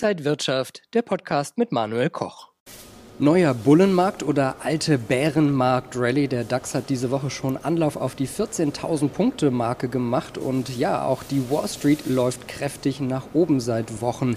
[0.00, 2.52] Inside Wirtschaft, der Podcast mit Manuel Koch.
[3.18, 6.28] Neuer Bullenmarkt oder alte Bärenmarkt-Rallye.
[6.28, 11.02] Der DAX hat diese Woche schon Anlauf auf die 14.000 Punkte Marke gemacht und ja,
[11.02, 14.36] auch die Wall Street läuft kräftig nach oben seit Wochen.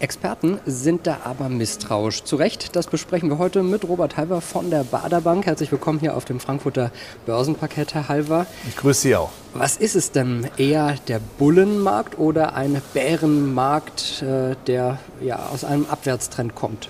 [0.00, 2.24] Experten sind da aber misstrauisch.
[2.24, 5.44] Zu Recht, das besprechen wir heute mit Robert Halver von der Baderbank.
[5.44, 6.90] Herzlich willkommen hier auf dem Frankfurter
[7.26, 8.46] Börsenparkett, Herr Halver.
[8.66, 9.30] Ich grüße Sie auch.
[9.52, 10.48] Was ist es denn?
[10.56, 16.88] Eher der Bullenmarkt oder ein Bärenmarkt, äh, der ja aus einem Abwärtstrend kommt?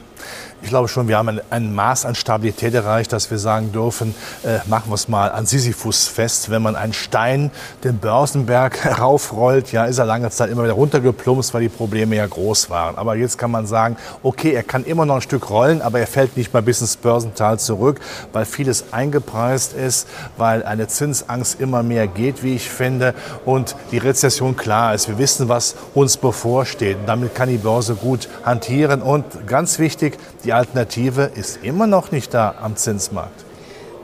[0.62, 4.14] Ich glaube schon, wir haben ein, ein, Maß an Stabilität erreicht, dass wir sagen dürfen,
[4.42, 6.50] äh, machen wir es mal an Sisyphus fest.
[6.50, 7.50] Wenn man einen Stein
[7.82, 12.26] den Börsenberg heraufrollt, ja, ist er lange Zeit immer wieder runtergeplumpst, weil die Probleme ja
[12.26, 12.98] groß waren.
[12.98, 16.06] Aber jetzt kann man sagen, okay, er kann immer noch ein Stück rollen, aber er
[16.06, 17.98] fällt nicht mal bis ins Börsental zurück,
[18.32, 23.14] weil vieles eingepreist ist, weil eine Zinsangst immer mehr geht, wie ich finde,
[23.46, 25.08] und die Rezession klar ist.
[25.08, 26.98] Wir wissen, was uns bevorsteht.
[27.06, 29.00] Damit kann die Börse gut hantieren.
[29.00, 33.44] Und ganz wichtig, die die Alternative ist immer noch nicht da am Zinsmarkt.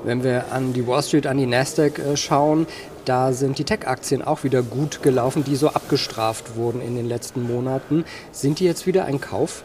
[0.04, 2.68] Wenn wir an die Wall Street, an die Nasdaq äh, schauen,
[3.04, 7.42] da sind die Tech-Aktien auch wieder gut gelaufen, die so abgestraft wurden in den letzten
[7.42, 8.04] Monaten.
[8.30, 9.64] Sind die jetzt wieder ein Kauf?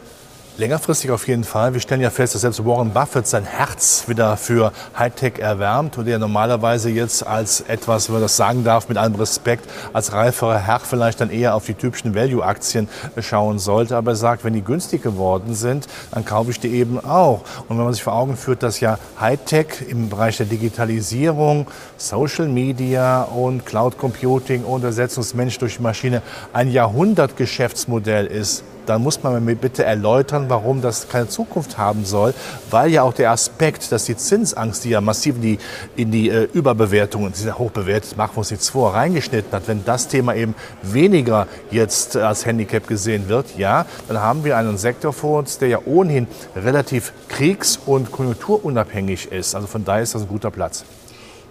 [0.58, 1.72] Längerfristig auf jeden Fall.
[1.72, 6.06] Wir stellen ja fest, dass selbst Warren Buffett sein Herz wieder für Hightech erwärmt und
[6.06, 9.64] er normalerweise jetzt als etwas, wenn man das sagen darf, mit allem Respekt,
[9.94, 13.96] als reiferer Herr vielleicht dann eher auf die typischen Value-Aktien schauen sollte.
[13.96, 17.40] Aber er sagt, wenn die günstig geworden sind, dann kaufe ich die eben auch.
[17.68, 22.48] Und wenn man sich vor Augen führt, dass ja Hightech im Bereich der Digitalisierung, Social
[22.48, 26.20] Media und Cloud Computing und Ersetzung des Menschen durch die Maschine
[26.52, 32.34] ein Jahrhundertgeschäftsmodell ist, dann muss man mir bitte erläutern, warum das keine Zukunft haben soll,
[32.70, 35.58] weil ja auch der Aspekt, dass die Zinsangst, die ja massiv in die,
[35.96, 39.68] in die äh, Überbewertungen, die ja hoch bewertet, machen wir uns nichts vor, reingeschnitten hat,
[39.68, 44.78] wenn das Thema eben weniger jetzt als Handicap gesehen wird, ja, dann haben wir einen
[44.78, 49.54] Sektor vor uns, der ja ohnehin relativ kriegs- und konjunkturunabhängig ist.
[49.54, 50.84] Also von daher ist das ein guter Platz.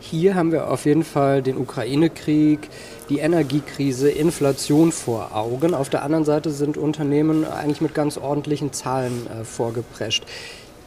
[0.03, 2.69] Hier haben wir auf jeden Fall den Ukraine-Krieg,
[3.09, 5.75] die Energiekrise, Inflation vor Augen.
[5.75, 10.25] Auf der anderen Seite sind Unternehmen eigentlich mit ganz ordentlichen Zahlen äh, vorgeprescht.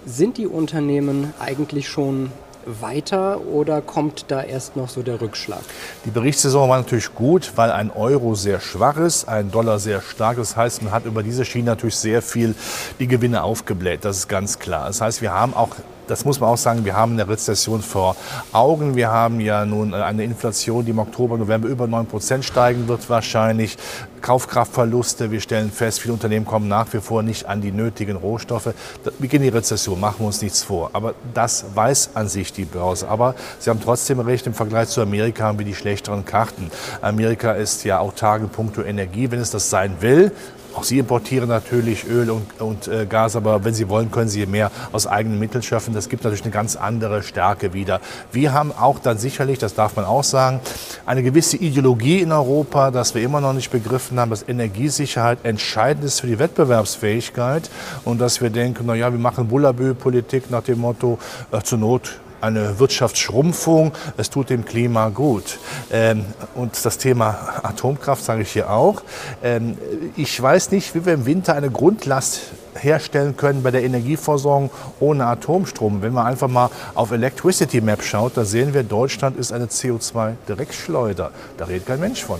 [0.05, 2.33] Sind die Unternehmen eigentlich schon
[2.67, 5.63] weiter oder kommt da erst noch so der Rückschlag?
[6.05, 10.39] Die Berichtssaison war natürlich gut, weil ein Euro sehr schwach ist, ein Dollar sehr stark.
[10.39, 12.57] Das heißt, man hat über diese Schiene natürlich sehr viel
[12.99, 14.05] die Gewinne aufgebläht.
[14.05, 14.89] Das ist ganz klar.
[14.89, 15.71] Das heißt, wir haben auch
[16.07, 18.17] das muss man auch sagen, wir haben eine Rezession vor
[18.53, 18.97] Augen.
[18.97, 23.09] Wir haben ja nun eine Inflation, die im Oktober, November über 9 Prozent steigen wird
[23.09, 23.77] wahrscheinlich.
[24.25, 25.31] Kaufkraftverluste.
[25.31, 28.71] Wir stellen fest, viele Unternehmen kommen nach wie vor nicht an die nötigen Rohstoffe.
[29.03, 30.89] Wir beginnt die Rezession, machen wir uns nichts vor.
[30.95, 33.07] Aber das weiß an sich die Börse.
[33.07, 36.71] Aber Sie haben trotzdem recht, im Vergleich zu Amerika haben wir die schlechteren Karten.
[37.03, 40.33] Amerika ist ja auch Tagepunkto Energie, wenn es das sein will.
[40.75, 44.45] Auch Sie importieren natürlich Öl und, und äh, Gas, aber wenn Sie wollen, können Sie
[44.47, 45.95] mehr aus eigenen Mitteln schaffen.
[45.95, 48.01] Das gibt natürlich eine ganz andere Stärke wieder.
[48.33, 50.61] Wir haben auch dann sicherlich, das darf man auch sagen,
[51.07, 56.05] eine gewisse Ideologie in Europa, dass wir immer noch nicht begriffen haben, dass Energiesicherheit entscheidend
[56.05, 57.71] ist für die Wettbewerbsfähigkeit
[58.05, 61.19] und dass wir denken, na ja, wir machen Bullabü-Politik nach dem Motto,
[61.53, 63.93] äh, zur Not eine Wirtschaftsschrumpfung.
[64.17, 65.59] Es tut dem Klima gut.
[65.91, 66.25] Ähm,
[66.55, 69.03] und das Thema Atomkraft sage ich hier auch.
[69.43, 69.79] Ähm,
[70.17, 72.41] ich weiß nicht, wie wir im Winter eine Grundlast
[72.79, 76.03] herstellen können bei der Energieversorgung ohne Atomstrom.
[76.03, 81.31] Wenn man einfach mal auf Electricity Map schaut, da sehen wir, Deutschland ist eine CO2-Direktschleuder.
[81.57, 82.39] Da redet kein Mensch von.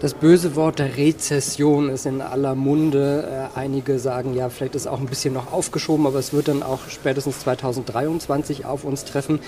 [0.00, 3.50] Das böse Wort der Rezession ist in aller Munde.
[3.54, 6.62] Äh, einige sagen, ja, vielleicht ist auch ein bisschen noch aufgeschoben, aber es wird dann
[6.62, 9.38] auch spätestens 2023 auf uns treffen.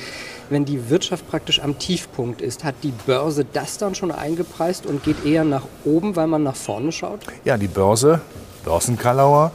[0.49, 5.03] Wenn die Wirtschaft praktisch am Tiefpunkt ist, hat die Börse das dann schon eingepreist und
[5.03, 7.21] geht eher nach oben, weil man nach vorne schaut?
[7.45, 8.21] Ja, die Börse,
[8.65, 9.53] Börsenkalauer,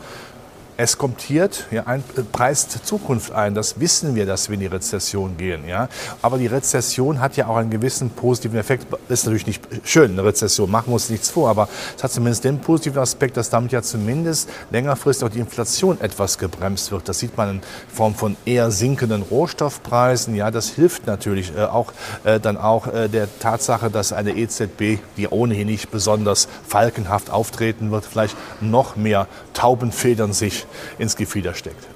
[0.81, 3.53] es kommtiert, ja, ein, äh, preist Zukunft ein.
[3.53, 5.67] Das wissen wir, dass wir in die Rezession gehen.
[5.67, 5.89] Ja.
[6.23, 8.87] Aber die Rezession hat ja auch einen gewissen positiven Effekt.
[9.07, 11.49] Ist natürlich nicht schön, eine Rezession, machen wir uns nichts vor.
[11.49, 16.01] Aber es hat zumindest den positiven Aspekt, dass damit ja zumindest längerfristig auch die Inflation
[16.01, 17.07] etwas gebremst wird.
[17.07, 17.61] Das sieht man in
[17.93, 20.33] Form von eher sinkenden Rohstoffpreisen.
[20.35, 24.99] Ja, das hilft natürlich äh, auch äh, dann auch äh, der Tatsache, dass eine EZB,
[25.17, 30.65] die ohnehin nicht besonders falkenhaft auftreten wird, vielleicht noch mehr Taubenfedern sich
[30.97, 31.87] ins Gefieder steckt.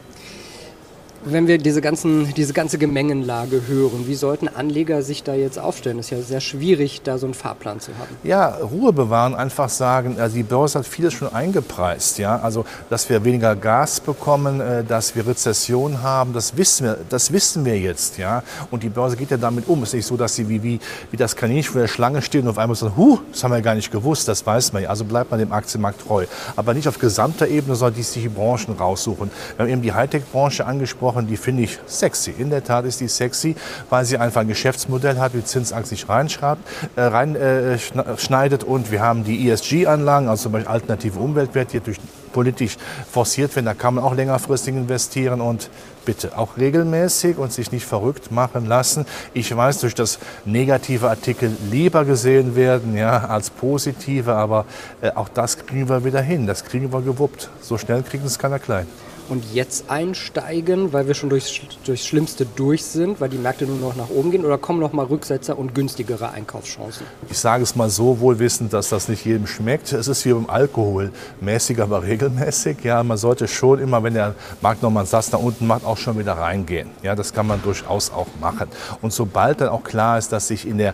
[1.27, 5.97] Wenn wir diese, ganzen, diese ganze Gemengenlage hören, wie sollten Anleger sich da jetzt aufstellen?
[5.97, 8.15] Es ist ja sehr schwierig, da so einen Fahrplan zu haben.
[8.23, 12.19] Ja, Ruhe bewahren, einfach sagen, also die Börse hat vieles schon eingepreist.
[12.19, 12.37] Ja?
[12.37, 17.33] Also, dass wir weniger Gas bekommen, äh, dass wir Rezession haben, das wissen wir, das
[17.33, 18.19] wissen wir jetzt.
[18.19, 18.43] Ja?
[18.69, 19.81] Und die Börse geht ja damit um.
[19.81, 20.79] Es ist nicht so, dass sie wie, wie,
[21.09, 23.61] wie das Kaninchen vor der Schlange steht und auf einmal so, huh, das haben wir
[23.61, 24.89] gar nicht gewusst, das weiß man ja.
[24.89, 26.27] Also bleibt man dem Aktienmarkt treu.
[26.55, 29.31] Aber nicht auf gesamter Ebene, sondern die sich die Branchen raussuchen.
[29.57, 32.33] Wir haben eben die Hightech-Branche angesprochen gesprochen, die finde ich sexy.
[32.37, 33.55] In der Tat ist die sexy,
[33.89, 36.61] weil sie einfach ein Geschäftsmodell hat, wie Zinsangst sich reinschreibt,
[36.95, 38.63] äh, reinschneidet.
[38.63, 41.97] Äh, und wir haben die ESG-Anlagen, also zum Beispiel alternative Umweltwerte, die durch
[42.33, 42.77] politisch
[43.09, 43.65] forciert werden.
[43.65, 45.69] Da kann man auch längerfristig investieren und
[46.05, 49.05] bitte auch regelmäßig und sich nicht verrückt machen lassen.
[49.33, 54.65] Ich weiß, durch das negative Artikel lieber gesehen werden ja, als positive, aber
[55.01, 56.45] äh, auch das kriegen wir wieder hin.
[56.45, 57.49] Das kriegen wir gewuppt.
[57.61, 58.85] So schnell kriegen es keiner klein
[59.29, 63.77] und jetzt einsteigen, weil wir schon durchs, durchs Schlimmste durch sind, weil die Märkte nur
[63.77, 64.45] noch nach oben gehen?
[64.45, 67.05] Oder kommen noch mal Rücksetzer und günstigere Einkaufschancen?
[67.29, 69.91] Ich sage es mal so, wohl wissend, dass das nicht jedem schmeckt.
[69.93, 71.11] Es ist wie beim Alkohol,
[71.41, 72.83] mäßig, aber regelmäßig.
[72.83, 75.97] Ja, man sollte schon immer, wenn der Markt nochmal einen Satz nach unten macht, auch
[75.97, 76.89] schon wieder reingehen.
[77.01, 78.67] Ja, das kann man durchaus auch machen.
[79.01, 80.93] Und sobald dann auch klar ist, dass sich in der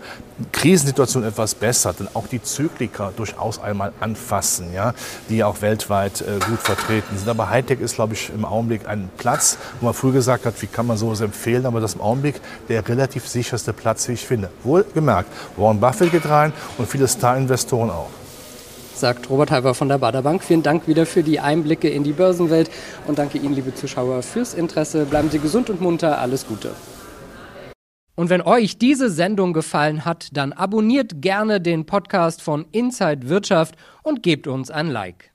[0.52, 4.94] Krisensituation etwas bessert, dann auch die Zyklika durchaus einmal anfassen, ja,
[5.30, 7.30] die auch weltweit äh, gut vertreten sind.
[7.30, 10.62] Aber Hightech ist, glaube ich, ich, im Augenblick ein Platz, wo man früher gesagt hat,
[10.62, 12.36] wie kann man sowas empfehlen, aber das ist im Augenblick
[12.70, 14.50] der relativ sicherste Platz, wie ich finde.
[14.64, 18.10] Wohlgemerkt, Warren Buffett geht rein und viele Star-Investoren auch
[18.94, 20.44] sagt Robert Halber von der Bader Bank.
[20.44, 22.70] Vielen Dank wieder für die Einblicke in die Börsenwelt
[23.08, 25.06] und danke Ihnen, liebe Zuschauer, fürs Interesse.
[25.06, 26.20] Bleiben Sie gesund und munter.
[26.20, 26.72] Alles Gute.
[28.16, 33.76] Und wenn euch diese Sendung gefallen hat, dann abonniert gerne den Podcast von Inside Wirtschaft
[34.04, 35.31] und gebt uns ein Like.